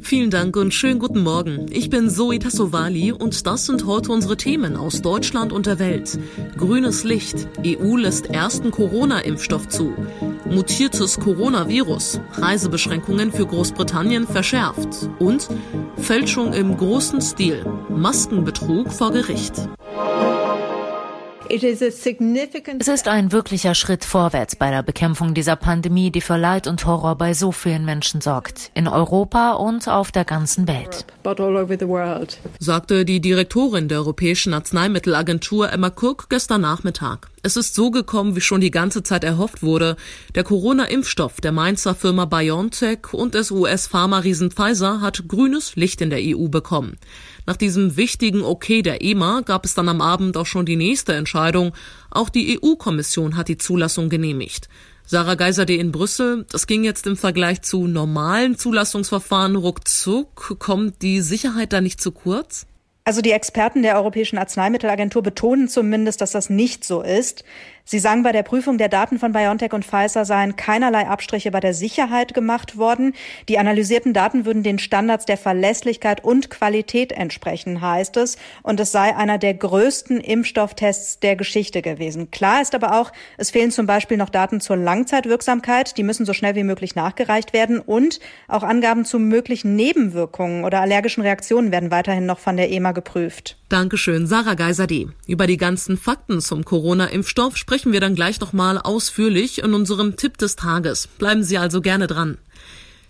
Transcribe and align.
Vielen 0.00 0.30
Dank 0.30 0.56
und 0.56 0.72
schönen 0.72 0.98
guten 0.98 1.22
Morgen. 1.22 1.66
Ich 1.70 1.90
bin 1.90 2.08
Zoe 2.08 2.38
Tassovali 2.38 3.12
und 3.12 3.46
das 3.46 3.66
sind 3.66 3.84
heute 3.86 4.12
unsere 4.12 4.36
Themen 4.36 4.76
aus 4.76 5.02
Deutschland 5.02 5.52
und 5.52 5.66
der 5.66 5.78
Welt. 5.78 6.18
Grünes 6.56 7.04
Licht. 7.04 7.48
EU 7.64 7.96
lässt 7.96 8.26
ersten 8.26 8.70
Corona-Impfstoff 8.70 9.68
zu. 9.68 9.92
Mutiertes 10.48 11.18
Coronavirus. 11.18 12.20
Reisebeschränkungen 12.32 13.32
für 13.32 13.46
Großbritannien 13.46 14.26
verschärft. 14.26 15.08
Und 15.18 15.48
Fälschung 15.96 16.52
im 16.52 16.76
großen 16.76 17.20
Stil. 17.20 17.64
Maskenbetrug 17.88 18.92
vor 18.92 19.12
Gericht. 19.12 19.68
Es 21.54 22.88
ist 22.88 23.08
ein 23.08 23.30
wirklicher 23.30 23.74
Schritt 23.74 24.06
vorwärts 24.06 24.56
bei 24.56 24.70
der 24.70 24.82
Bekämpfung 24.82 25.34
dieser 25.34 25.54
Pandemie, 25.54 26.10
die 26.10 26.22
für 26.22 26.38
Leid 26.38 26.66
und 26.66 26.86
Horror 26.86 27.16
bei 27.16 27.34
so 27.34 27.52
vielen 27.52 27.84
Menschen 27.84 28.22
sorgt, 28.22 28.70
in 28.72 28.88
Europa 28.88 29.52
und 29.52 29.86
auf 29.86 30.12
der 30.12 30.24
ganzen 30.24 30.66
Welt. 30.66 31.04
Sagte 32.58 33.04
die 33.04 33.20
Direktorin 33.20 33.88
der 33.88 33.98
Europäischen 33.98 34.54
Arzneimittelagentur 34.54 35.70
Emma 35.70 35.88
Cook 35.88 36.30
gestern 36.30 36.62
Nachmittag. 36.62 37.31
Es 37.44 37.56
ist 37.56 37.74
so 37.74 37.90
gekommen, 37.90 38.36
wie 38.36 38.40
schon 38.40 38.60
die 38.60 38.70
ganze 38.70 39.02
Zeit 39.02 39.24
erhofft 39.24 39.64
wurde. 39.64 39.96
Der 40.36 40.44
Corona-Impfstoff 40.44 41.40
der 41.40 41.50
Mainzer 41.50 41.96
Firma 41.96 42.24
BioNTech 42.24 43.12
und 43.12 43.34
des 43.34 43.50
US-Pharma-Riesen 43.50 44.52
Pfizer 44.52 45.00
hat 45.00 45.26
grünes 45.26 45.74
Licht 45.74 46.00
in 46.02 46.10
der 46.10 46.20
EU 46.22 46.46
bekommen. 46.46 46.98
Nach 47.44 47.56
diesem 47.56 47.96
wichtigen 47.96 48.42
Okay 48.42 48.82
der 48.82 49.02
EMA 49.02 49.40
gab 49.40 49.64
es 49.64 49.74
dann 49.74 49.88
am 49.88 50.00
Abend 50.00 50.36
auch 50.36 50.46
schon 50.46 50.66
die 50.66 50.76
nächste 50.76 51.14
Entscheidung. 51.14 51.72
Auch 52.10 52.28
die 52.28 52.60
EU-Kommission 52.62 53.36
hat 53.36 53.48
die 53.48 53.58
Zulassung 53.58 54.08
genehmigt. 54.08 54.68
Sarah 55.04 55.34
Geiserde 55.34 55.74
in 55.74 55.90
Brüssel, 55.90 56.46
das 56.48 56.68
ging 56.68 56.84
jetzt 56.84 57.08
im 57.08 57.16
Vergleich 57.16 57.62
zu 57.62 57.88
normalen 57.88 58.56
Zulassungsverfahren 58.56 59.56
ruckzuck. 59.56 60.60
Kommt 60.60 61.02
die 61.02 61.20
Sicherheit 61.20 61.72
da 61.72 61.80
nicht 61.80 62.00
zu 62.00 62.12
kurz? 62.12 62.66
Also 63.04 63.20
die 63.20 63.32
Experten 63.32 63.82
der 63.82 63.96
Europäischen 63.96 64.38
Arzneimittelagentur 64.38 65.22
betonen 65.22 65.68
zumindest, 65.68 66.20
dass 66.20 66.30
das 66.30 66.50
nicht 66.50 66.84
so 66.84 67.02
ist. 67.02 67.44
Sie 67.84 67.98
sagen, 67.98 68.22
bei 68.22 68.32
der 68.32 68.42
Prüfung 68.42 68.78
der 68.78 68.88
Daten 68.88 69.18
von 69.18 69.32
BioNTech 69.32 69.72
und 69.72 69.84
Pfizer 69.84 70.24
seien 70.24 70.56
keinerlei 70.56 71.08
Abstriche 71.08 71.50
bei 71.50 71.60
der 71.60 71.74
Sicherheit 71.74 72.32
gemacht 72.32 72.78
worden. 72.78 73.14
Die 73.48 73.58
analysierten 73.58 74.12
Daten 74.12 74.44
würden 74.44 74.62
den 74.62 74.78
Standards 74.78 75.26
der 75.26 75.36
Verlässlichkeit 75.36 76.24
und 76.24 76.48
Qualität 76.48 77.12
entsprechen, 77.12 77.80
heißt 77.80 78.16
es. 78.18 78.36
Und 78.62 78.78
es 78.80 78.92
sei 78.92 79.16
einer 79.16 79.38
der 79.38 79.54
größten 79.54 80.20
Impfstofftests 80.20 81.18
der 81.20 81.36
Geschichte 81.36 81.82
gewesen. 81.82 82.30
Klar 82.30 82.62
ist 82.62 82.74
aber 82.74 83.00
auch, 83.00 83.12
es 83.36 83.50
fehlen 83.50 83.70
zum 83.70 83.86
Beispiel 83.86 84.16
noch 84.16 84.30
Daten 84.30 84.60
zur 84.60 84.76
Langzeitwirksamkeit. 84.76 85.96
Die 85.98 86.02
müssen 86.02 86.24
so 86.24 86.32
schnell 86.32 86.54
wie 86.54 86.64
möglich 86.64 86.94
nachgereicht 86.94 87.52
werden. 87.52 87.80
Und 87.80 88.20
auch 88.48 88.62
Angaben 88.62 89.04
zu 89.04 89.18
möglichen 89.18 89.74
Nebenwirkungen 89.74 90.64
oder 90.64 90.80
allergischen 90.80 91.22
Reaktionen 91.22 91.72
werden 91.72 91.90
weiterhin 91.90 92.26
noch 92.26 92.38
von 92.38 92.56
der 92.56 92.70
EMA 92.70 92.92
geprüft. 92.92 93.56
Dankeschön, 93.68 94.26
Sarah 94.26 94.52
Geiser-D. 94.52 95.08
Über 95.26 95.46
die 95.46 95.56
ganzen 95.56 95.96
Fakten 95.96 96.42
zum 96.42 96.62
Corona-Impfstoff 96.62 97.56
wir 97.72 98.00
dann 98.00 98.14
gleich 98.14 98.38
nochmal 98.38 98.76
ausführlich 98.76 99.62
in 99.62 99.72
unserem 99.72 100.16
Tipp 100.16 100.36
des 100.36 100.56
Tages. 100.56 101.06
Bleiben 101.06 101.42
Sie 101.42 101.56
also 101.56 101.80
gerne 101.80 102.06
dran. 102.06 102.36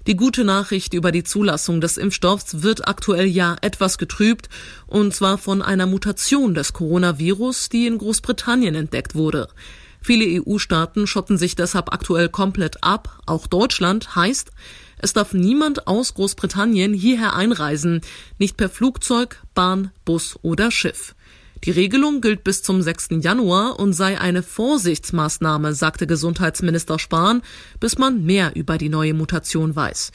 Die 0.06 0.14
gute 0.14 0.44
Nachricht 0.44 0.94
über 0.94 1.10
die 1.10 1.24
Zulassung 1.24 1.80
des 1.80 1.96
Impfstoffs 1.96 2.62
wird 2.62 2.86
aktuell 2.86 3.26
ja 3.26 3.56
etwas 3.60 3.98
getrübt, 3.98 4.48
und 4.86 5.12
zwar 5.16 5.36
von 5.36 5.62
einer 5.62 5.86
Mutation 5.86 6.54
des 6.54 6.74
Coronavirus, 6.74 7.70
die 7.70 7.88
in 7.88 7.98
Großbritannien 7.98 8.76
entdeckt 8.76 9.16
wurde. 9.16 9.48
Viele 10.00 10.40
EU-Staaten 10.40 11.08
schotten 11.08 11.38
sich 11.38 11.56
deshalb 11.56 11.92
aktuell 11.92 12.28
komplett 12.28 12.84
ab, 12.84 13.18
auch 13.26 13.48
Deutschland 13.48 14.14
heißt, 14.14 14.52
es 14.98 15.12
darf 15.12 15.32
niemand 15.32 15.88
aus 15.88 16.14
Großbritannien 16.14 16.94
hierher 16.94 17.34
einreisen, 17.34 18.00
nicht 18.38 18.56
per 18.56 18.68
Flugzeug, 18.68 19.42
Bahn, 19.56 19.90
Bus 20.04 20.38
oder 20.42 20.70
Schiff. 20.70 21.16
Die 21.64 21.70
Regelung 21.70 22.20
gilt 22.20 22.42
bis 22.42 22.64
zum 22.64 22.82
6. 22.82 23.20
Januar 23.20 23.78
und 23.78 23.92
sei 23.92 24.18
eine 24.18 24.42
Vorsichtsmaßnahme, 24.42 25.74
sagte 25.74 26.08
Gesundheitsminister 26.08 26.98
Spahn, 26.98 27.42
bis 27.78 27.98
man 27.98 28.24
mehr 28.24 28.56
über 28.56 28.78
die 28.78 28.88
neue 28.88 29.14
Mutation 29.14 29.76
weiß. 29.76 30.10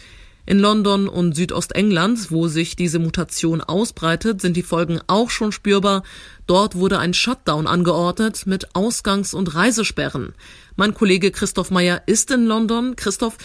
In 0.46 0.60
London 0.60 1.08
und 1.08 1.38
Südostengland, 1.38 2.32
wo 2.32 2.50
sich 2.50 2.76
diese 2.76 3.00
Mutation 3.00 3.62
ausbreitet, 3.62 4.42
sind 4.42 4.58
die 4.58 4.64
Folgen 4.64 5.00
auch 5.08 5.30
schon 5.30 5.54
spürbar. 5.54 6.04
Dort 6.48 6.76
wurde 6.76 7.00
ein 7.00 7.14
Shutdown 7.14 7.66
angeordnet 7.66 8.46
mit 8.46 8.76
Ausgangs- 8.76 9.34
und 9.34 9.56
Reisesperren. 9.56 10.34
Mein 10.76 10.94
Kollege 10.94 11.32
Christoph 11.32 11.72
Meyer 11.72 12.02
ist 12.08 12.30
in 12.30 12.46
London. 12.46 12.98
Christoph, 12.98 13.38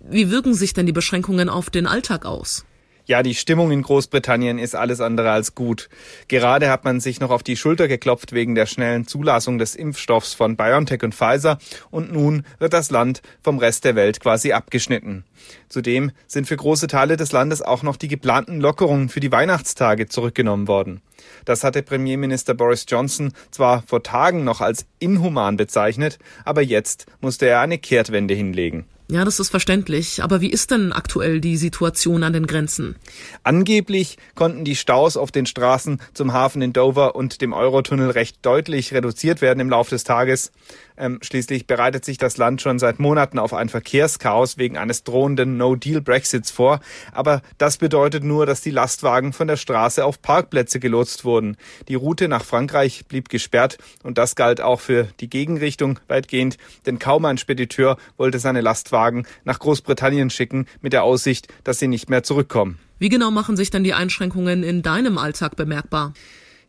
wie 0.00 0.30
wirken 0.30 0.54
sich 0.54 0.72
denn 0.72 0.86
die 0.86 0.92
Beschränkungen 0.92 1.50
auf 1.50 1.68
den 1.68 1.86
Alltag 1.86 2.24
aus? 2.24 2.64
Ja, 3.10 3.24
die 3.24 3.34
Stimmung 3.34 3.72
in 3.72 3.82
Großbritannien 3.82 4.60
ist 4.60 4.76
alles 4.76 5.00
andere 5.00 5.32
als 5.32 5.56
gut. 5.56 5.88
Gerade 6.28 6.70
hat 6.70 6.84
man 6.84 7.00
sich 7.00 7.18
noch 7.18 7.30
auf 7.30 7.42
die 7.42 7.56
Schulter 7.56 7.88
geklopft 7.88 8.30
wegen 8.30 8.54
der 8.54 8.66
schnellen 8.66 9.04
Zulassung 9.04 9.58
des 9.58 9.74
Impfstoffs 9.74 10.32
von 10.32 10.56
BioNTech 10.56 11.02
und 11.02 11.16
Pfizer 11.16 11.58
und 11.90 12.12
nun 12.12 12.44
wird 12.60 12.72
das 12.72 12.92
Land 12.92 13.20
vom 13.42 13.58
Rest 13.58 13.84
der 13.84 13.96
Welt 13.96 14.20
quasi 14.20 14.52
abgeschnitten. 14.52 15.24
Zudem 15.68 16.12
sind 16.28 16.46
für 16.46 16.54
große 16.54 16.86
Teile 16.86 17.16
des 17.16 17.32
Landes 17.32 17.62
auch 17.62 17.82
noch 17.82 17.96
die 17.96 18.06
geplanten 18.06 18.60
Lockerungen 18.60 19.08
für 19.08 19.18
die 19.18 19.32
Weihnachtstage 19.32 20.06
zurückgenommen 20.06 20.68
worden. 20.68 21.00
Das 21.44 21.64
hatte 21.64 21.82
Premierminister 21.82 22.54
Boris 22.54 22.86
Johnson 22.88 23.32
zwar 23.50 23.82
vor 23.82 24.04
Tagen 24.04 24.44
noch 24.44 24.60
als 24.60 24.86
inhuman 25.00 25.56
bezeichnet, 25.56 26.20
aber 26.44 26.62
jetzt 26.62 27.06
musste 27.20 27.46
er 27.46 27.58
eine 27.58 27.78
Kehrtwende 27.78 28.34
hinlegen. 28.34 28.86
Ja, 29.10 29.24
das 29.24 29.40
ist 29.40 29.50
verständlich. 29.50 30.22
Aber 30.22 30.40
wie 30.40 30.50
ist 30.50 30.70
denn 30.70 30.92
aktuell 30.92 31.40
die 31.40 31.56
Situation 31.56 32.22
an 32.22 32.32
den 32.32 32.46
Grenzen? 32.46 32.94
Angeblich 33.42 34.18
konnten 34.36 34.64
die 34.64 34.76
Staus 34.76 35.16
auf 35.16 35.32
den 35.32 35.46
Straßen 35.46 36.00
zum 36.14 36.32
Hafen 36.32 36.62
in 36.62 36.72
Dover 36.72 37.16
und 37.16 37.40
dem 37.40 37.52
Eurotunnel 37.52 38.10
recht 38.10 38.38
deutlich 38.42 38.94
reduziert 38.94 39.42
werden 39.42 39.58
im 39.58 39.68
Laufe 39.68 39.90
des 39.90 40.04
Tages. 40.04 40.52
Ähm, 40.96 41.18
schließlich 41.22 41.66
bereitet 41.66 42.04
sich 42.04 42.18
das 42.18 42.36
Land 42.36 42.62
schon 42.62 42.78
seit 42.78 43.00
Monaten 43.00 43.40
auf 43.40 43.52
ein 43.52 43.68
Verkehrschaos 43.68 44.58
wegen 44.58 44.76
eines 44.76 45.02
drohenden 45.02 45.56
No-Deal-Brexits 45.56 46.52
vor. 46.52 46.78
Aber 47.12 47.42
das 47.58 47.78
bedeutet 47.78 48.22
nur, 48.22 48.46
dass 48.46 48.60
die 48.60 48.70
Lastwagen 48.70 49.32
von 49.32 49.48
der 49.48 49.56
Straße 49.56 50.04
auf 50.04 50.22
Parkplätze 50.22 50.78
gelotst 50.78 51.24
wurden. 51.24 51.56
Die 51.88 51.94
Route 51.96 52.28
nach 52.28 52.44
Frankreich 52.44 53.06
blieb 53.06 53.28
gesperrt 53.28 53.78
und 54.04 54.18
das 54.18 54.36
galt 54.36 54.60
auch 54.60 54.78
für 54.78 55.08
die 55.18 55.30
Gegenrichtung 55.30 55.98
weitgehend, 56.06 56.58
denn 56.86 57.00
kaum 57.00 57.24
ein 57.24 57.38
Spediteur 57.38 57.96
wollte 58.16 58.38
seine 58.38 58.60
Lastwagen 58.60 58.99
nach 59.44 59.58
Großbritannien 59.58 60.30
schicken 60.30 60.66
mit 60.80 60.92
der 60.92 61.02
Aussicht, 61.02 61.48
dass 61.64 61.78
sie 61.78 61.88
nicht 61.88 62.10
mehr 62.10 62.22
zurückkommen. 62.22 62.78
Wie 62.98 63.08
genau 63.08 63.30
machen 63.30 63.56
sich 63.56 63.70
denn 63.70 63.84
die 63.84 63.94
Einschränkungen 63.94 64.62
in 64.62 64.82
deinem 64.82 65.16
Alltag 65.16 65.56
bemerkbar? 65.56 66.12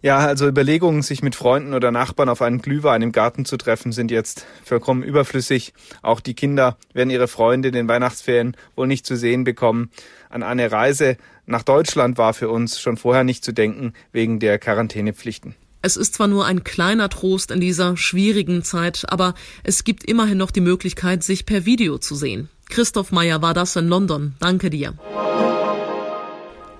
Ja, 0.03 0.17
also 0.17 0.47
Überlegungen, 0.47 1.03
sich 1.03 1.21
mit 1.21 1.35
Freunden 1.35 1.75
oder 1.75 1.91
Nachbarn 1.91 2.29
auf 2.29 2.41
einen 2.41 2.61
Glühwein 2.61 3.03
im 3.03 3.11
Garten 3.11 3.45
zu 3.45 3.55
treffen, 3.57 3.91
sind 3.91 4.09
jetzt 4.09 4.47
vollkommen 4.63 5.03
überflüssig. 5.03 5.73
Auch 6.01 6.21
die 6.21 6.33
Kinder 6.33 6.77
werden 6.93 7.11
ihre 7.11 7.27
Freunde 7.27 7.67
in 7.67 7.75
den 7.75 7.87
Weihnachtsferien 7.87 8.57
wohl 8.75 8.87
nicht 8.87 9.05
zu 9.05 9.15
sehen 9.15 9.43
bekommen. 9.43 9.91
An 10.29 10.41
eine 10.41 10.71
Reise 10.71 11.17
nach 11.45 11.61
Deutschland 11.61 12.17
war 12.17 12.33
für 12.33 12.49
uns 12.49 12.79
schon 12.79 12.97
vorher 12.97 13.23
nicht 13.23 13.45
zu 13.45 13.51
denken, 13.51 13.93
wegen 14.11 14.39
der 14.39 14.57
Quarantänepflichten. 14.57 15.53
Es 15.83 15.97
ist 15.97 16.13
zwar 16.13 16.27
nur 16.27 16.45
ein 16.45 16.63
kleiner 16.63 17.09
Trost 17.09 17.49
in 17.49 17.59
dieser 17.59 17.97
schwierigen 17.97 18.63
Zeit, 18.63 19.05
aber 19.09 19.33
es 19.63 19.83
gibt 19.83 20.03
immerhin 20.03 20.37
noch 20.37 20.51
die 20.51 20.61
Möglichkeit, 20.61 21.23
sich 21.23 21.45
per 21.45 21.65
Video 21.65 21.97
zu 21.97 22.15
sehen. 22.15 22.49
Christoph 22.69 23.11
Meyer 23.11 23.41
war 23.41 23.53
das 23.53 23.75
in 23.75 23.87
London. 23.87 24.35
Danke 24.39 24.69
dir. 24.69 24.93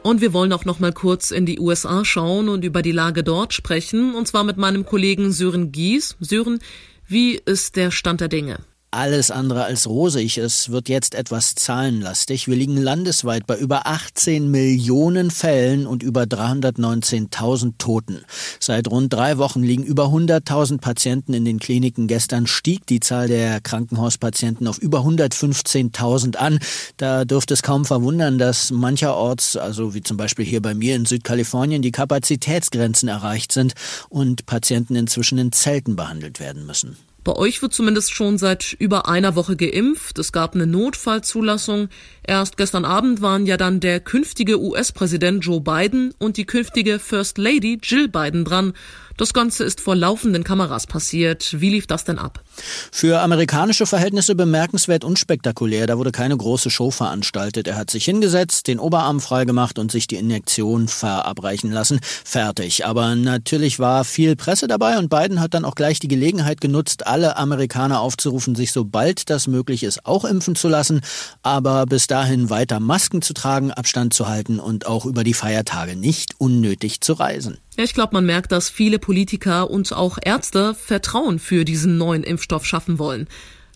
Und 0.04 0.22
wir 0.22 0.34
wollen 0.34 0.54
auch 0.54 0.66
noch 0.66 0.80
mal 0.80 0.94
kurz 0.94 1.32
in 1.32 1.46
die 1.46 1.60
USA 1.60 2.06
schauen 2.06 2.50
und 2.50 2.64
über 2.64 2.82
die 2.82 2.92
Lage 2.92 3.24
dort 3.24 3.54
sprechen, 3.54 4.16
und 4.16 4.28
zwar 4.28 4.44
mit 4.44 4.58
meinem 4.58 4.86
Kollegen 4.86 5.32
Sören 5.32 5.72
Gies. 5.72 6.16
Sören, 6.20 6.60
wie 7.08 7.36
ist 7.36 7.76
der 7.76 7.92
Stand 7.92 8.22
der 8.22 8.28
Dinge? 8.28 8.60
Alles 8.92 9.32
andere 9.32 9.64
als 9.64 9.88
rosig. 9.88 10.38
Es 10.38 10.70
wird 10.70 10.90
jetzt 10.90 11.16
etwas 11.16 11.56
zahlenlastig. 11.56 12.48
Wir 12.50 12.58
liegen 12.58 12.76
landesweit 12.76 13.48
bei 13.48 13.58
über 13.58 13.88
18 13.88 14.52
Millionen 14.52 15.32
Fällen 15.32 15.88
und 15.88 16.04
über 16.04 16.24
319.000 16.24 17.78
Toten. 17.78 18.26
Seit 18.60 18.90
rund 18.90 19.14
drei 19.14 19.38
Wochen 19.38 19.64
liegen 19.64 19.84
über 19.84 20.08
100.000 20.08 20.80
Patienten 20.80 21.34
in 21.34 21.46
den 21.46 21.60
Kliniken. 21.60 22.08
Gestern 22.08 22.48
stieg 22.48 22.86
die 22.86 23.00
Zahl 23.00 23.30
der 23.30 23.62
Krankenhauspatienten 23.62 24.68
auf 24.68 24.78
über 24.78 25.00
115.000 25.00 26.36
an. 26.36 26.60
Da 26.98 27.24
dürfte 27.24 27.54
es 27.54 27.64
kaum 27.64 27.86
verwundern, 27.86 28.38
dass 28.38 28.72
mancherorts, 28.72 29.56
also 29.56 29.94
wie 29.94 30.04
zum 30.04 30.18
Beispiel 30.18 30.46
hier 30.46 30.62
bei 30.62 30.74
mir 30.74 30.98
in 30.98 31.06
Südkalifornien, 31.06 31.82
die 31.82 31.92
Kapazitätsgrenzen 31.92 33.08
erreicht 33.08 33.54
sind 33.54 33.74
und 34.10 34.46
Patienten 34.46 34.96
inzwischen 34.96 35.38
in 35.38 35.54
Zelten 35.54 35.96
behandelt 35.96 36.42
werden 36.42 36.66
müssen. 36.66 36.98
Bei 37.24 37.34
euch 37.36 37.62
wird 37.62 37.74
zumindest 37.74 38.16
schon 38.16 38.40
seit 38.40 38.74
über 38.80 39.08
einer 39.08 39.36
Woche 39.36 39.56
geimpft. 39.56 40.18
Es 40.18 40.32
gab 40.32 40.56
eine 40.56 40.66
Notfallzulassung. 40.66 41.90
Erst 42.24 42.58
gestern 42.58 42.84
Abend 42.84 43.22
waren 43.22 43.46
ja 43.46 43.58
dann 43.58 43.80
der 43.80 44.00
künftige 44.00 44.60
US-Präsident 44.60 45.46
Joe 45.46 45.62
Biden 45.62 46.16
und 46.18 46.38
die 46.38 46.46
künftige 46.46 46.98
First 46.98 47.38
Lady 47.38 47.80
Jill 47.82 48.08
Biden 48.08 48.44
dran. 48.44 48.74
Das 49.18 49.34
Ganze 49.34 49.64
ist 49.66 49.82
vor 49.82 49.96
laufenden 49.96 50.44
Kameras 50.44 50.88
passiert. 50.88 51.62
Wie 51.62 51.70
lief 51.70 51.86
das 51.86 52.06
denn 52.06 52.18
ab? 52.18 52.44
Für 52.92 53.22
amerikanische 53.22 53.86
Verhältnisse 53.86 54.36
bemerkenswert 54.36 55.04
unspektakulär. 55.04 55.88
Da 55.88 55.98
wurde 55.98 56.12
keine 56.12 56.38
große 56.38 56.70
Show 56.70 56.92
veranstaltet. 56.92 57.68
Er 57.68 57.78
hat 57.78 57.90
sich 57.90 58.06
hingesetzt, 58.06 58.68
den 58.68 58.80
Oberarm 58.80 59.20
freigemacht 59.20 59.80
und 59.80 59.92
sich 59.92 60.08
die 60.08 60.18
Injektion 60.18 60.88
verabreichen 60.88 61.72
lassen. 61.72 62.00
Fertig. 62.24 62.86
Aber 62.86 63.16
natürlich 63.16 63.80
war 63.80 64.04
viel 64.04 64.36
Presse 64.36 64.68
dabei 64.68 64.98
und 64.98 65.10
Biden 65.10 65.40
hat 65.40 65.54
dann 65.54 65.66
auch 65.66 65.76
gleich 65.76 66.00
die 66.00 66.08
Gelegenheit 66.08 66.62
genutzt, 66.62 67.08
alle 67.08 67.38
Amerikaner 67.38 68.00
aufzurufen, 68.02 68.56
sich 68.56 68.72
sobald 68.72 69.30
das 69.30 69.48
möglich 69.48 69.84
ist, 69.84 70.06
auch 70.06 70.26
impfen 70.26 70.56
zu 70.56 70.68
lassen. 70.68 71.02
Aber 71.44 71.86
bis 71.86 72.08
dahin 72.08 72.50
weiter 72.50 72.80
Masken 72.80 73.22
zu 73.22 73.34
tragen, 73.34 73.72
Abstand 73.72 74.14
zu 74.14 74.28
halten 74.28 74.60
und 74.60 74.86
auch 74.86 75.06
über 75.06 75.24
die 75.24 75.34
Feiertage 75.34 75.96
nicht 75.96 76.36
unnötig 76.40 77.02
zu 77.02 77.14
reisen. 77.14 77.58
Ich 77.78 77.94
glaube, 77.94 78.14
man 78.14 78.26
merkt, 78.26 78.52
dass 78.52 78.70
viele 78.70 79.00
Politiker 79.00 79.70
und 79.70 79.94
auch 79.94 80.18
Ärzte 80.22 80.76
Vertrauen 80.76 81.40
für 81.40 81.64
diesen 81.64 81.98
neuen 81.98 82.24
Impfstoff 82.24 82.41
schaffen 82.66 83.00
wollen. 83.00 83.28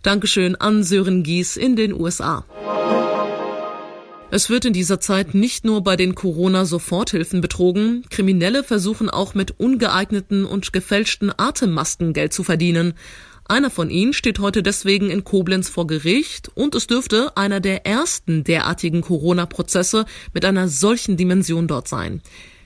Dankeschön 0.03 0.55
an 0.55 0.83
Sören 0.83 1.23
Gies 1.23 1.57
in 1.57 1.75
den 1.75 1.93
USA. 1.93 2.45
Es 4.31 4.49
wird 4.49 4.65
in 4.65 4.73
dieser 4.73 4.99
Zeit 4.99 5.33
nicht 5.33 5.65
nur 5.65 5.81
bei 5.81 5.95
den 5.95 6.13
Corona-Soforthilfen 6.13 7.41
betrogen, 7.41 8.03
Kriminelle 8.09 8.63
versuchen 8.63 9.09
auch 9.09 9.33
mit 9.33 9.59
ungeeigneten 9.59 10.45
und 10.45 10.73
gefälschten 10.73 11.31
Atemmasken 11.35 12.11
Geld 12.13 12.33
zu 12.33 12.43
verdienen. 12.43 12.95
Einer 13.47 13.69
von 13.69 13.91
ihnen 13.91 14.13
steht 14.13 14.39
heute 14.39 14.63
deswegen 14.63 15.11
in 15.11 15.23
Koblenz 15.23 15.69
vor 15.69 15.85
Gericht 15.85 16.49
und 16.55 16.73
es 16.73 16.87
dürfte 16.87 17.37
einer 17.37 17.59
der 17.59 17.85
ersten 17.85 18.43
derartigen 18.43 19.01
Corona-Prozesse 19.01 20.05
mit 20.33 20.43
einer 20.45 20.67
solchen 20.67 21.15
Dimension 21.15 21.67
dort 21.67 21.87
sein. 21.87 22.21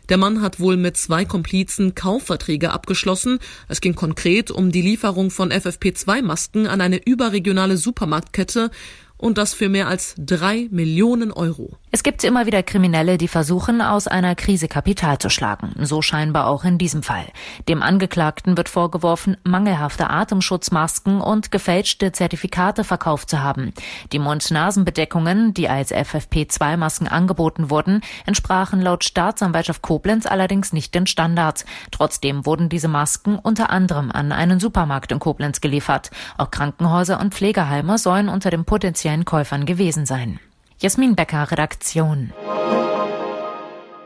Der 0.09 0.17
Mann 0.17 0.41
hat 0.41 0.59
wohl 0.59 0.75
mit 0.75 0.97
zwei 0.97 1.23
Komplizen 1.23 1.93
Kaufverträge 1.93 2.71
abgeschlossen. 2.71 3.37
Es 3.67 3.79
ging 3.79 3.93
konkret 3.93 4.49
um 4.49 4.71
die 4.71 4.81
Lieferung 4.81 5.29
von 5.29 5.51
FFP2-Masken 5.51 6.65
an 6.65 6.81
eine 6.81 6.97
überregionale 7.05 7.77
Supermarktkette 7.77 8.71
und 9.17 9.37
das 9.37 9.53
für 9.53 9.69
mehr 9.69 9.87
als 9.87 10.15
drei 10.17 10.67
Millionen 10.71 11.31
Euro. 11.31 11.77
Es 11.91 12.03
gibt 12.03 12.23
immer 12.23 12.45
wieder 12.45 12.61
Kriminelle, 12.61 13.17
die 13.17 13.27
versuchen, 13.27 13.81
aus 13.81 14.07
einer 14.07 14.35
Krise 14.35 14.67
Kapital 14.67 15.17
zu 15.17 15.31
schlagen. 15.31 15.73
So 15.79 16.03
scheinbar 16.03 16.45
auch 16.45 16.63
in 16.63 16.77
diesem 16.77 17.01
Fall. 17.01 17.25
Dem 17.67 17.81
Angeklagten 17.81 18.57
wird 18.57 18.69
vorgeworfen, 18.69 19.37
mangelhafte 19.43 20.07
Atemschutzmasken 20.07 21.19
und 21.19 21.49
gefälschte 21.49 22.11
Zertifikate 22.11 22.83
verkauft 22.83 23.31
zu 23.31 23.41
haben. 23.41 23.73
Die 24.11 24.19
Mund-Nasen-Bedeckungen, 24.19 25.55
die 25.55 25.67
als 25.67 25.91
FFP2-Masken 25.91 27.07
angeboten 27.07 27.71
wurden, 27.71 28.01
entsprachen 28.27 28.81
laut 28.81 29.03
Staatsanwaltschaft 29.03 29.81
Koblenz 29.81 30.27
allerdings 30.27 30.71
nicht 30.73 30.93
den 30.93 31.07
Standards. 31.07 31.65
Trotzdem 31.89 32.45
wurden 32.45 32.69
diese 32.69 32.87
Masken 32.87 33.39
unter 33.39 33.71
anderem 33.71 34.11
an 34.11 34.31
einen 34.31 34.59
Supermarkt 34.59 35.11
in 35.11 35.17
Koblenz 35.17 35.59
geliefert. 35.59 36.11
Auch 36.37 36.51
Krankenhäuser 36.51 37.19
und 37.19 37.33
Pflegeheime 37.33 37.97
sollen 37.97 38.29
unter 38.29 38.51
den 38.51 38.63
potenziellen 38.63 39.25
Käufern 39.25 39.65
gewesen 39.65 40.05
sein. 40.05 40.39
Jasmin 40.81 41.13
Becker, 41.13 41.51
Redaktion. 41.51 42.31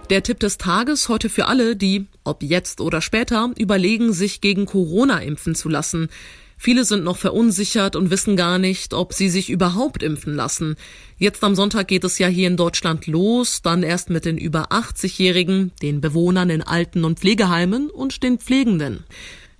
Der 0.09 0.23
Tipp 0.23 0.39
des 0.39 0.57
Tages 0.57 1.07
heute 1.07 1.29
für 1.29 1.45
alle, 1.45 1.75
die, 1.75 2.07
ob 2.23 2.41
jetzt 2.41 2.81
oder 2.81 2.99
später, 2.99 3.51
überlegen, 3.59 4.11
sich 4.11 4.41
gegen 4.41 4.65
Corona 4.65 5.19
impfen 5.19 5.53
zu 5.53 5.69
lassen. 5.69 6.09
Viele 6.57 6.83
sind 6.83 7.03
noch 7.03 7.17
verunsichert 7.17 7.95
und 7.95 8.09
wissen 8.09 8.35
gar 8.35 8.57
nicht, 8.57 8.95
ob 8.95 9.13
sie 9.13 9.29
sich 9.29 9.51
überhaupt 9.51 10.01
impfen 10.01 10.33
lassen. 10.33 10.75
Jetzt 11.19 11.43
am 11.43 11.53
Sonntag 11.53 11.89
geht 11.89 12.05
es 12.05 12.17
ja 12.17 12.27
hier 12.27 12.47
in 12.47 12.57
Deutschland 12.57 13.05
los, 13.05 13.61
dann 13.61 13.83
erst 13.83 14.09
mit 14.09 14.25
den 14.25 14.39
über 14.39 14.71
80-Jährigen, 14.71 15.73
den 15.83 16.01
Bewohnern 16.01 16.49
in 16.49 16.63
Alten- 16.63 17.03
und 17.03 17.19
Pflegeheimen 17.19 17.91
und 17.91 18.23
den 18.23 18.39
Pflegenden. 18.39 19.03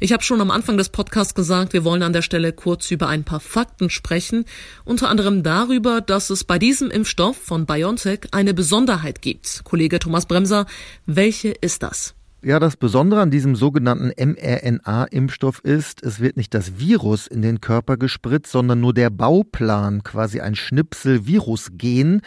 Ich 0.03 0.12
habe 0.12 0.22
schon 0.22 0.41
am 0.41 0.51
Anfang 0.51 0.75
des 0.75 0.89
Podcasts 0.89 1.33
gesagt, 1.33 1.72
wir 1.72 1.86
wollen 1.86 2.03
an 2.03 2.12
der 2.12 2.24
Stelle 2.24 2.51
kurz 2.51 2.91
über 2.91 3.07
ein 3.07 3.24
paar 3.24 3.39
Fakten 3.39 3.89
sprechen, 3.89 4.43
unter 4.83 5.07
anderem 5.07 5.43
darüber, 5.43 6.01
dass 6.01 6.29
es 6.29 6.43
bei 6.43 6.60
diesem 6.60 6.91
Impfstoff 6.91 7.38
von 7.38 7.65
BioNTech 7.65 8.27
eine 8.31 8.53
Besonderheit 8.53 9.22
gibt. 9.22 9.62
Kollege 9.63 10.00
Thomas 10.00 10.25
Bremser, 10.25 10.65
welche 11.05 11.51
ist 11.51 11.83
das? 11.83 12.15
Ja, 12.45 12.59
das 12.59 12.75
Besondere 12.75 13.21
an 13.21 13.31
diesem 13.31 13.55
sogenannten 13.55 14.12
mRNA-Impfstoff 14.17 15.62
ist, 15.63 16.03
es 16.03 16.19
wird 16.19 16.35
nicht 16.35 16.53
das 16.53 16.77
Virus 16.77 17.25
in 17.25 17.41
den 17.41 17.62
Körper 17.62 17.95
gespritzt, 17.95 18.51
sondern 18.51 18.81
nur 18.81 18.93
der 18.93 19.09
Bauplan, 19.12 20.03
quasi 20.03 20.41
ein 20.41 20.53
Schnipsel 20.53 21.25
Virusgen. 21.25 22.19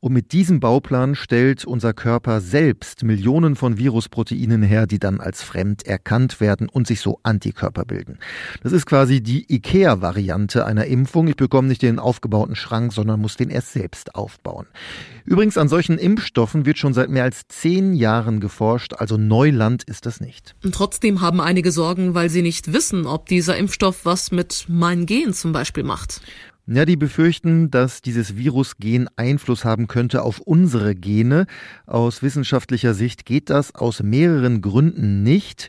Und 0.00 0.12
mit 0.12 0.32
diesem 0.32 0.58
Bauplan 0.58 1.14
stellt 1.14 1.64
unser 1.64 1.92
Körper 1.92 2.40
selbst 2.40 3.04
Millionen 3.04 3.54
von 3.54 3.78
Virusproteinen 3.78 4.62
her, 4.62 4.88
die 4.88 4.98
dann 4.98 5.20
als 5.20 5.44
fremd 5.44 5.86
erkannt 5.86 6.40
werden 6.40 6.68
und 6.68 6.88
sich 6.88 7.00
so 7.00 7.20
Antikörper 7.22 7.84
bilden. 7.84 8.18
Das 8.64 8.72
ist 8.72 8.86
quasi 8.86 9.22
die 9.22 9.54
IKEA-Variante 9.54 10.66
einer 10.66 10.86
Impfung. 10.86 11.28
Ich 11.28 11.36
bekomme 11.36 11.68
nicht 11.68 11.82
den 11.82 12.00
aufgebauten 12.00 12.56
Schrank, 12.56 12.92
sondern 12.92 13.20
muss 13.20 13.36
den 13.36 13.50
erst 13.50 13.72
selbst 13.72 14.16
aufbauen. 14.16 14.66
Übrigens, 15.24 15.56
an 15.56 15.68
solchen 15.68 15.96
Impfstoffen 15.96 16.66
wird 16.66 16.78
schon 16.78 16.92
seit 16.92 17.08
mehr 17.08 17.22
als 17.22 17.42
zehn 17.46 17.94
Jahren 17.94 18.40
geforscht, 18.40 18.94
also 18.94 19.16
Neuland 19.16 19.59
ist 19.84 20.06
das 20.06 20.20
nicht. 20.20 20.54
Und 20.64 20.74
trotzdem 20.74 21.20
haben 21.20 21.40
einige 21.40 21.72
Sorgen, 21.72 22.14
weil 22.14 22.30
sie 22.30 22.42
nicht 22.42 22.72
wissen, 22.72 23.06
ob 23.06 23.26
dieser 23.26 23.56
Impfstoff 23.56 24.04
was 24.04 24.32
mit 24.32 24.66
meinen 24.68 25.06
Gen 25.06 25.32
zum 25.32 25.52
Beispiel 25.52 25.84
macht. 25.84 26.20
Ja, 26.66 26.84
die 26.84 26.96
befürchten, 26.96 27.70
dass 27.70 28.00
dieses 28.00 28.36
Virusgen 28.36 29.08
Einfluss 29.16 29.64
haben 29.64 29.88
könnte 29.88 30.22
auf 30.22 30.38
unsere 30.38 30.94
Gene. 30.94 31.46
Aus 31.86 32.22
wissenschaftlicher 32.22 32.94
Sicht 32.94 33.24
geht 33.24 33.50
das 33.50 33.74
aus 33.74 34.02
mehreren 34.02 34.60
Gründen 34.60 35.24
nicht. 35.24 35.68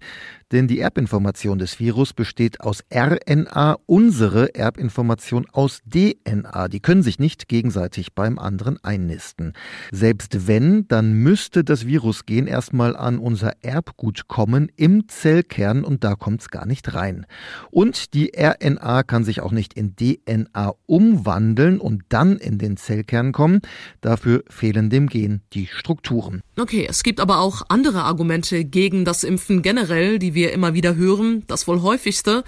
Denn 0.51 0.67
die 0.67 0.79
Erbinformation 0.79 1.59
des 1.59 1.79
Virus 1.79 2.13
besteht 2.13 2.61
aus 2.61 2.83
RNA, 2.93 3.77
unsere 3.85 4.53
Erbinformation 4.53 5.47
aus 5.51 5.81
DNA. 5.89 6.67
Die 6.67 6.79
können 6.81 7.03
sich 7.03 7.19
nicht 7.19 7.47
gegenseitig 7.47 8.13
beim 8.13 8.37
anderen 8.37 8.77
einnisten. 8.83 9.53
Selbst 9.91 10.47
wenn, 10.47 10.87
dann 10.87 11.13
müsste 11.13 11.63
das 11.63 11.85
Virusgen 11.85 12.47
erstmal 12.47 12.95
an 12.95 13.17
unser 13.17 13.53
Erbgut 13.61 14.27
kommen 14.27 14.69
im 14.75 15.07
Zellkern 15.07 15.83
und 15.83 16.03
da 16.03 16.15
kommt 16.15 16.41
es 16.41 16.49
gar 16.49 16.65
nicht 16.65 16.93
rein. 16.93 17.25
Und 17.69 18.13
die 18.13 18.31
RNA 18.35 19.03
kann 19.03 19.23
sich 19.23 19.41
auch 19.41 19.51
nicht 19.51 19.73
in 19.73 19.95
DNA 19.95 20.73
umwandeln 20.85 21.79
und 21.79 22.03
dann 22.09 22.37
in 22.37 22.57
den 22.57 22.75
Zellkern 22.75 23.31
kommen. 23.31 23.61
Dafür 24.01 24.43
fehlen 24.49 24.89
dem 24.89 25.07
Gen 25.07 25.41
die 25.53 25.67
Strukturen. 25.67 26.41
Okay, 26.59 26.85
es 26.89 27.03
gibt 27.03 27.19
aber 27.19 27.39
auch 27.39 27.61
andere 27.69 28.03
Argumente 28.03 28.65
gegen 28.65 29.05
das 29.05 29.23
Impfen 29.23 29.61
generell, 29.61 30.19
die 30.19 30.33
wir 30.33 30.40
wir 30.41 30.53
immer 30.53 30.73
wieder 30.73 30.95
hören, 30.95 31.43
das 31.45 31.67
wohl 31.67 31.83
häufigste, 31.83 32.43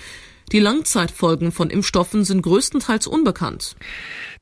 die 0.52 0.60
Langzeitfolgen 0.60 1.52
von 1.52 1.70
Impfstoffen 1.70 2.26
sind 2.26 2.42
größtenteils 2.42 3.08
unbekannt. 3.08 3.76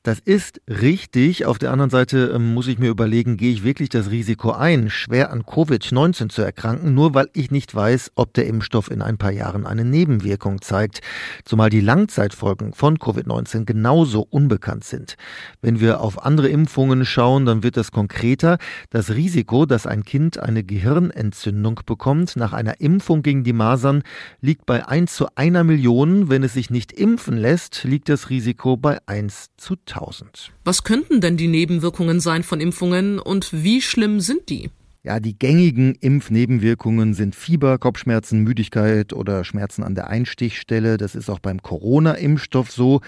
Das 0.04 0.18
ist 0.18 0.60
richtig. 0.66 1.46
Auf 1.46 1.60
der 1.60 1.70
anderen 1.70 1.90
Seite 1.90 2.32
ähm, 2.34 2.54
muss 2.54 2.66
ich 2.66 2.80
mir 2.80 2.90
überlegen, 2.90 3.36
gehe 3.36 3.52
ich 3.52 3.62
wirklich 3.62 3.88
das 3.88 4.10
Risiko 4.10 4.50
ein, 4.50 4.90
schwer 4.90 5.30
an 5.30 5.42
Covid-19 5.44 6.28
zu 6.28 6.42
erkranken, 6.42 6.92
nur 6.92 7.14
weil 7.14 7.28
ich 7.34 7.52
nicht 7.52 7.72
weiß, 7.72 8.10
ob 8.16 8.34
der 8.34 8.48
Impfstoff 8.48 8.90
in 8.90 9.00
ein 9.00 9.16
paar 9.16 9.30
Jahren 9.30 9.64
eine 9.64 9.84
Nebenwirkung 9.84 10.60
zeigt. 10.60 11.02
Zumal 11.44 11.70
die 11.70 11.80
Langzeitfolgen 11.80 12.72
von 12.72 12.98
Covid-19 12.98 13.64
genauso 13.64 14.26
unbekannt 14.28 14.82
sind. 14.82 15.14
Wenn 15.60 15.78
wir 15.78 16.00
auf 16.00 16.26
andere 16.26 16.48
Impfungen 16.48 17.04
schauen, 17.04 17.46
dann 17.46 17.62
wird 17.62 17.76
das 17.76 17.92
konkreter. 17.92 18.58
Das 18.90 19.10
Risiko, 19.10 19.66
dass 19.66 19.86
ein 19.86 20.02
Kind 20.02 20.36
eine 20.36 20.64
Gehirnentzündung 20.64 21.80
bekommt 21.86 22.34
nach 22.34 22.52
einer 22.52 22.80
Impfung 22.80 23.22
gegen 23.22 23.44
die 23.44 23.52
Masern, 23.52 24.02
liegt 24.40 24.66
bei 24.66 24.84
1 24.84 25.14
zu 25.14 25.28
einer 25.36 25.62
Million. 25.62 25.91
Wenn 25.94 26.42
es 26.42 26.54
sich 26.54 26.70
nicht 26.70 26.92
impfen 26.92 27.36
lässt, 27.36 27.84
liegt 27.84 28.08
das 28.08 28.30
Risiko 28.30 28.76
bei 28.76 28.98
1 29.06 29.50
zu 29.58 29.74
1000. 29.74 30.50
Was 30.64 30.84
könnten 30.84 31.20
denn 31.20 31.36
die 31.36 31.48
Nebenwirkungen 31.48 32.18
sein 32.20 32.42
von 32.42 32.60
Impfungen 32.60 33.18
und 33.18 33.50
wie 33.52 33.82
schlimm 33.82 34.20
sind 34.20 34.48
die? 34.48 34.70
Ja, 35.04 35.18
die 35.18 35.36
gängigen 35.36 35.96
Impfnebenwirkungen 35.96 37.12
sind 37.12 37.34
Fieber, 37.34 37.78
Kopfschmerzen, 37.78 38.40
Müdigkeit 38.40 39.12
oder 39.12 39.42
Schmerzen 39.42 39.82
an 39.82 39.94
der 39.94 40.06
Einstichstelle. 40.06 40.96
Das 40.96 41.14
ist 41.14 41.28
auch 41.28 41.40
beim 41.40 41.60
Corona-Impfstoff 41.60 42.70
so. 42.70 43.00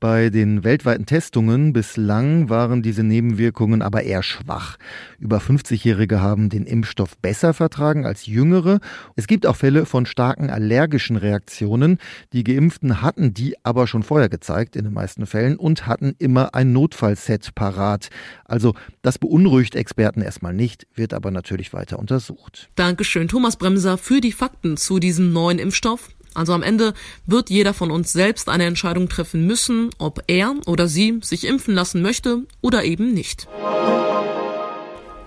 Bei 0.00 0.30
den 0.30 0.62
weltweiten 0.62 1.06
Testungen 1.06 1.72
bislang 1.72 2.48
waren 2.48 2.82
diese 2.82 3.02
Nebenwirkungen 3.02 3.82
aber 3.82 4.04
eher 4.04 4.22
schwach. 4.22 4.76
Über 5.18 5.38
50-Jährige 5.38 6.20
haben 6.20 6.50
den 6.50 6.66
Impfstoff 6.66 7.18
besser 7.18 7.52
vertragen 7.52 8.06
als 8.06 8.26
Jüngere. 8.26 8.78
Es 9.16 9.26
gibt 9.26 9.44
auch 9.44 9.56
Fälle 9.56 9.86
von 9.86 10.06
starken 10.06 10.50
allergischen 10.50 11.16
Reaktionen. 11.16 11.98
Die 12.32 12.44
Geimpften 12.44 13.02
hatten 13.02 13.34
die 13.34 13.56
aber 13.64 13.88
schon 13.88 14.04
vorher 14.04 14.28
gezeigt, 14.28 14.76
in 14.76 14.84
den 14.84 14.92
meisten 14.92 15.26
Fällen, 15.26 15.56
und 15.56 15.88
hatten 15.88 16.14
immer 16.20 16.54
ein 16.54 16.72
Notfallset 16.72 17.56
parat. 17.56 18.08
Also 18.44 18.74
das 19.02 19.18
beunruhigt 19.18 19.74
Experten 19.74 20.22
erstmal 20.22 20.54
nicht, 20.54 20.86
wird 20.94 21.12
aber 21.12 21.32
natürlich 21.32 21.72
weiter 21.72 21.98
untersucht. 21.98 22.70
Dankeschön, 22.76 23.26
Thomas 23.26 23.56
Bremser, 23.56 23.98
für 23.98 24.20
die 24.20 24.30
Fakten 24.30 24.76
zu 24.76 25.00
diesem 25.00 25.32
neuen 25.32 25.58
Impfstoff. 25.58 26.10
Also 26.38 26.52
am 26.52 26.62
Ende 26.62 26.94
wird 27.26 27.50
jeder 27.50 27.74
von 27.74 27.90
uns 27.90 28.12
selbst 28.12 28.48
eine 28.48 28.64
Entscheidung 28.64 29.08
treffen 29.08 29.44
müssen, 29.44 29.90
ob 29.98 30.22
er 30.28 30.54
oder 30.66 30.86
sie 30.86 31.18
sich 31.20 31.44
impfen 31.44 31.74
lassen 31.74 32.00
möchte 32.00 32.44
oder 32.60 32.84
eben 32.84 33.12
nicht. 33.12 33.48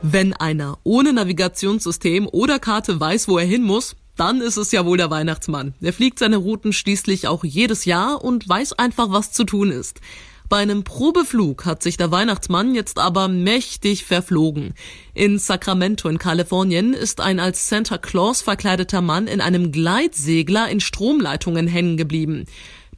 Wenn 0.01 0.33
einer 0.33 0.77
ohne 0.83 1.11
Navigationssystem 1.11 2.29
oder 2.31 2.59
Karte 2.59 2.97
weiß, 2.97 3.27
wo 3.27 3.37
er 3.37 3.45
hin 3.45 3.61
muss, 3.61 3.97
dann 4.15 4.39
ist 4.39 4.55
es 4.55 4.71
ja 4.71 4.85
wohl 4.85 4.97
der 4.97 5.11
Weihnachtsmann. 5.11 5.73
Er 5.81 5.91
fliegt 5.91 6.17
seine 6.17 6.37
Routen 6.37 6.71
schließlich 6.71 7.27
auch 7.27 7.43
jedes 7.43 7.83
Jahr 7.83 8.23
und 8.23 8.47
weiß 8.47 8.73
einfach, 8.73 9.11
was 9.11 9.33
zu 9.33 9.43
tun 9.43 9.69
ist. 9.69 9.99
Bei 10.51 10.57
einem 10.57 10.83
Probeflug 10.83 11.63
hat 11.63 11.81
sich 11.81 11.95
der 11.95 12.11
Weihnachtsmann 12.11 12.75
jetzt 12.75 12.99
aber 12.99 13.29
mächtig 13.29 14.03
verflogen. 14.03 14.73
In 15.13 15.39
Sacramento 15.39 16.09
in 16.09 16.17
Kalifornien 16.17 16.93
ist 16.93 17.21
ein 17.21 17.39
als 17.39 17.69
Santa 17.69 17.97
Claus 17.97 18.41
verkleideter 18.41 18.99
Mann 18.99 19.27
in 19.27 19.39
einem 19.39 19.71
Gleitsegler 19.71 20.67
in 20.67 20.81
Stromleitungen 20.81 21.67
hängen 21.67 21.95
geblieben. 21.95 22.47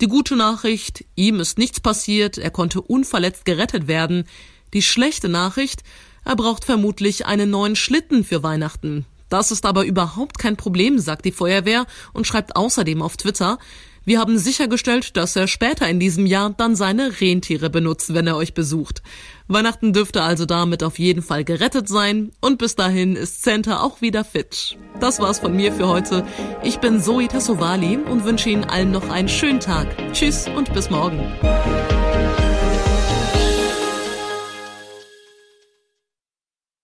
Die 0.01 0.07
gute 0.07 0.35
Nachricht, 0.35 1.05
ihm 1.13 1.39
ist 1.39 1.59
nichts 1.59 1.79
passiert, 1.79 2.39
er 2.39 2.49
konnte 2.49 2.81
unverletzt 2.81 3.45
gerettet 3.45 3.85
werden. 3.87 4.23
Die 4.73 4.81
schlechte 4.81 5.29
Nachricht, 5.29 5.83
er 6.25 6.35
braucht 6.35 6.65
vermutlich 6.65 7.27
einen 7.27 7.51
neuen 7.51 7.75
Schlitten 7.75 8.23
für 8.23 8.41
Weihnachten. 8.41 9.05
Das 9.29 9.51
ist 9.51 9.67
aber 9.67 9.85
überhaupt 9.85 10.39
kein 10.39 10.57
Problem, 10.57 10.97
sagt 10.97 11.25
die 11.25 11.31
Feuerwehr 11.31 11.85
und 12.13 12.25
schreibt 12.25 12.55
außerdem 12.55 13.03
auf 13.03 13.15
Twitter, 13.15 13.59
wir 14.05 14.19
haben 14.19 14.37
sichergestellt, 14.37 15.15
dass 15.17 15.35
er 15.35 15.47
später 15.47 15.87
in 15.87 15.99
diesem 15.99 16.25
Jahr 16.25 16.53
dann 16.55 16.75
seine 16.75 17.21
Rentiere 17.21 17.69
benutzt, 17.69 18.13
wenn 18.13 18.27
er 18.27 18.35
euch 18.35 18.53
besucht. 18.53 19.01
Weihnachten 19.47 19.93
dürfte 19.93 20.21
also 20.21 20.45
damit 20.45 20.83
auf 20.83 20.99
jeden 20.99 21.21
Fall 21.21 21.43
gerettet 21.43 21.87
sein 21.87 22.31
und 22.41 22.57
bis 22.57 22.75
dahin 22.75 23.15
ist 23.15 23.43
Santa 23.43 23.81
auch 23.81 24.01
wieder 24.01 24.23
fit. 24.23 24.77
Das 24.99 25.19
war's 25.19 25.39
von 25.39 25.55
mir 25.55 25.71
für 25.71 25.87
heute. 25.87 26.25
Ich 26.63 26.79
bin 26.79 27.01
Zoe 27.01 27.27
Tassovali 27.27 27.97
und 27.97 28.25
wünsche 28.25 28.49
Ihnen 28.49 28.63
allen 28.65 28.91
noch 28.91 29.09
einen 29.09 29.29
schönen 29.29 29.59
Tag. 29.59 29.87
Tschüss 30.13 30.47
und 30.55 30.73
bis 30.73 30.89
morgen. 30.89 31.19